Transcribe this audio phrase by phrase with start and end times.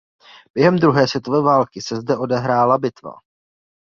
[0.53, 3.13] Během druhé světové války se zde odehrála bitva.